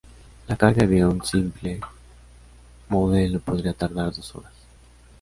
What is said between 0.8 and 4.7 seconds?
de un simple modelo podría tardar dos horas.